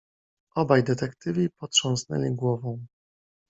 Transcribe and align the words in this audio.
"Obaj 0.55 0.83
detektywi 0.83 1.49
potrząsnęli 1.49 2.31
głową." 2.35 2.85